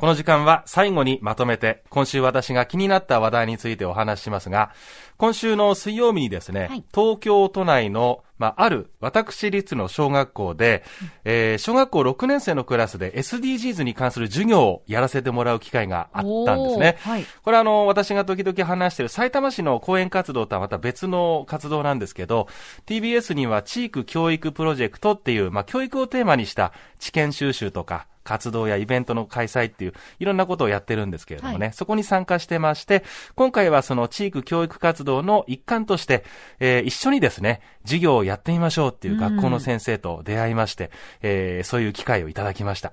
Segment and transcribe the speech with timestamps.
[0.00, 4.72] この時間は最後にまとめて、今週私が気になった話題についてお話ししますが、
[5.18, 16.96] 今週の水曜日にですね、はい、東京都内の、まあ、ある私立の小学校で、うん、えー、小学校6年生のクラスで SDGs に関する授業をやらせてもらう機会があったんですね。
[17.00, 22.48] はい、これはあの、私が時々話している埼玉市の講演活動とはまた別の活動なんですけど、
[22.86, 33.02] TBS には地域教育プロジェクトっていう、まあ、教育をテーマにした知見収集とか、活動やイベントの開催っていう、いろんなことをやってるんですけれどもね、はい、そこに参加してまして、
[33.34, 36.22] 今回はその地域教育活動の一環として、
[36.60, 40.90] えー、一緒にですね、授業をやってみましょうっていう学校の先生と出会いまして、うん、
[41.22, 42.92] えー、そういう機会をいただきました。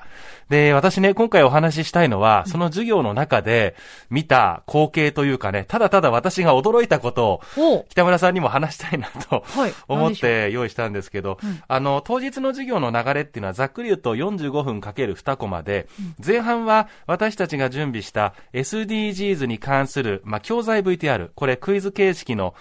[0.50, 3.76] で、私ね、今回お話ししたいのは、その授業の中で
[4.10, 15.90] 見た光景というかね、ただただ私が驚いたことを、北村さんにも話したいなと、はい、思って用意したんですけど、うん、あの、当日の授業の流れっていうのはざっくり言うと45分かける2コマで、
[16.26, 22.54] 前半は私たちが準備した SDGs に関する、まあ、教材 VTR、これクイズ形式の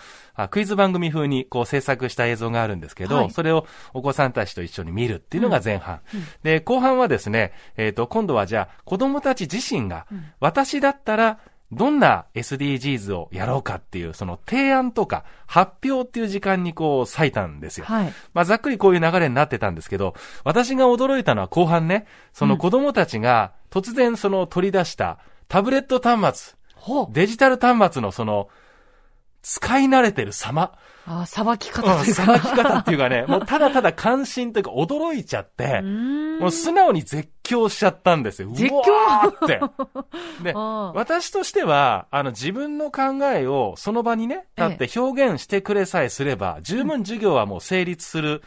[0.51, 6.01] クイズ番組風にこう制作した映像があるんですけど、はい、それをお子さんたちと一緒に見るっていうのが前半。
[6.13, 6.21] うん。
[6.21, 10.07] うん、で、後半はですね、えっ、ー、と、今度はじゃあ子供たち自身が、
[10.41, 11.39] 私だったら
[11.73, 17.87] どんな SDGs をやろうかっていう、その提案とか発表っていう時間にこう割いたんですよ。
[17.87, 18.13] はい。
[18.35, 26.57] まあざっくりこういう流れになってたんですけど、私が驚いたのは後半ね、その子供たちが突然その取り出したタブレット端
[26.87, 28.49] 末、うん、デジタル端末のその
[29.47, 30.73] 使い慣れてる様。
[31.07, 32.23] ああ、さばき方というか。
[32.23, 38.51] さばき方っていうかね、 もうただただ関心というか驚いちゃって、もう素直に絶叫しちゃったんですよ。
[38.51, 39.61] 絶叫って。
[40.43, 40.53] で、
[40.99, 48.43] 私としては、あの自分の考えをその場にね、立って表現してくれさえすれば、十分授業はもう成立する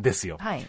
[0.00, 0.38] んですよ。
[0.40, 0.66] はい。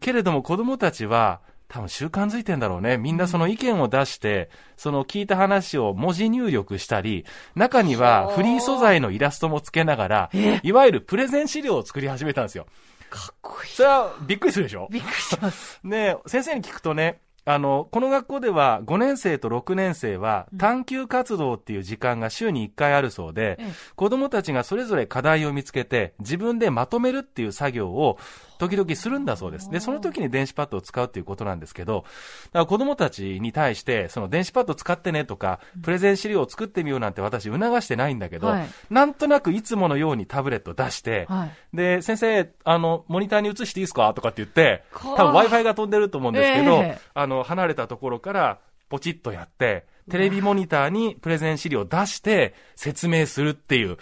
[0.00, 2.96] けれども子供たちは、多分習慣づいてんだろうね。
[2.96, 10.30] みんなその意見を出して、その聞いた話を文字入力したり、中にはフリー素材のイラストもつけながら、
[10.62, 12.66] いわゆるプレゼン資料を作り始めたんですよ。
[13.10, 13.70] かっこいい。
[13.70, 14.88] それはびっくりするでしょ？
[14.90, 15.78] びっくりします。
[15.84, 28.18] ね先生に聞くとね、あの、この学校では5年生と6年生は探究活動っていう時間が週に1回あるそうで、うん、子供たちがそれぞれ課題を見つけて自分でまとめるっていう作業を
[28.58, 29.70] 時々するんだそうです。
[29.70, 32.04] で、その時に電子パッドを使うっていうことなんですけど、
[32.46, 48.58] だから子供たちに対して、その電子パッド使ってねとか、プレゼン資料を作ってみようなんて私促してないんだけど、はい、なんとなくいつものようにタブレット出して、はい、で、先生、あの、モニターに映していいですかとかって言って、多分 Wi-Fi が飛んでると思うんですけど、えー、あの、離れたところから
[48.88, 53.98] ポチッとやって、テレビモニターにプレゼン資料を出して説明するっていう、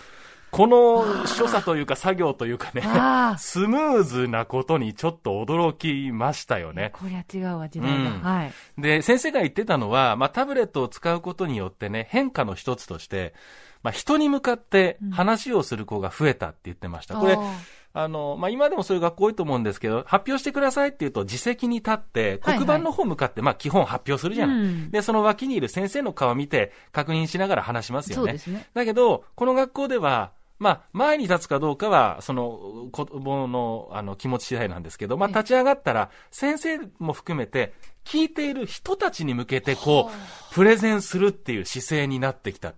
[0.57, 2.81] この所作というか作業というかね、
[3.37, 6.93] スムーズなことにちょっと驚きましたよね。
[6.95, 8.53] こりゃ違うわ、時代が、うん、はい。
[8.79, 13.35] で、先生が言ってたのは、まあ、タブレットを使うことによってね、変化の一つとして、
[13.83, 17.17] まあ、人に向かって話をする子が増えたって言ってました。
[17.17, 17.39] これ、
[17.93, 28.23] あの、まあ、今でもそういう学校多いと思うんですけど、発表してくださいって言うと、自責に立って、黒板の方向かって、まあ、基本発表するじゃない、うん、で、その脇にいる先生の顔を見て、確認しながら話しますよね。
[28.23, 28.67] そうですね。
[28.75, 37.75] だけど、この学校では、まあ、前に立つかどうかは、その、子供の、あの、気持ち次第なんですけど、まあ、立ち上がったら、先生も含めて、
[38.07, 42.73] 聞いている人たちに向けて、こう、プレゼンするっていう姿勢になってきた。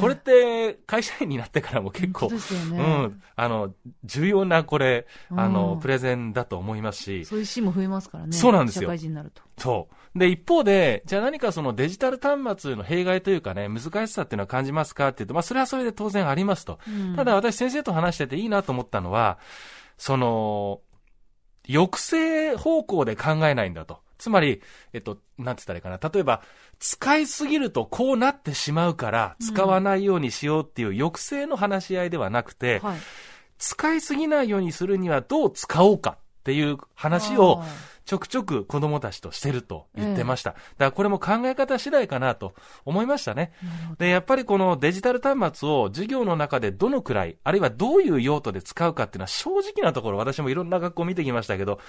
[0.00, 2.36] これって、会社員になってからも結構、ね、
[2.72, 3.72] うん、あの、
[4.04, 7.24] 重要な、これ、あの、プレゼンだと思いますし。
[7.24, 8.32] そういうシーンも増えますからね。
[8.32, 8.82] そうなんですよ。
[8.82, 9.42] 社会人になると。
[9.58, 10.18] そう。
[10.18, 16.78] で、一方で、じゃあ何かそのデジタル端末の弊害というかね、難しさっていうのは感じますかっていうと、まあそれはそれで当然ありますと。
[16.88, 19.38] うん、ただ私先生と話してていいなと思ったのは、
[19.96, 20.80] その、
[21.66, 24.00] 抑制方向で考えないんだと。
[24.18, 24.62] つまり、
[24.92, 26.10] えっと、なんて言ったらいいかな。
[26.12, 26.42] 例えば、
[26.78, 32.98] 使いすぎるとこうなってしまうから、使わないようにしようっていう抑制の話し合いではなくて、はい、
[33.58, 37.62] 使いすぎないようにするにはどう使おうかっていう話を、
[38.04, 40.50] ちょくちょく子供たちとしてると言ってました。
[40.50, 42.54] だからこれも考え方次第かなと
[42.84, 43.52] 思いましたね。
[43.98, 51.80] で、やっぱりこのデジタル端末を授業の中でどのくらい、あるいはどういう用途で使うかっていうのは正直なところ私もいろんな学校を見てきましたけど、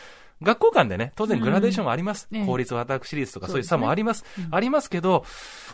[0.41, 2.27] 学校間でね、当然グラデーションはあります。
[2.31, 4.23] うん、公立私立とかそういう差もあります。
[4.33, 5.25] すねうん、ありますけど、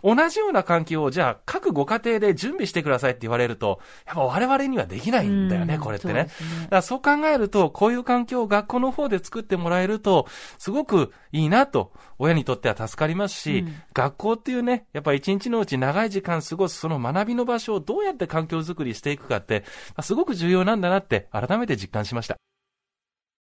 [0.04, 6.14] 同じような環境をじゃあ各ご家庭で準備してくださいって言われると、やっぱ我々にはできないんだよね、うん、これってね。
[6.14, 10.28] ねだからそう考えると、こういう環境を学校の方で作ってもらえると、
[10.58, 19.64] すごくいいなと、親にとっては助かりますし、うん、学校っていうね、やっぱ一日のうち長い時間過ごすその学びの場所をどうやって環境づくりしていくかって、
[20.02, 22.38] すごく重要なんだなって改めて実感しました。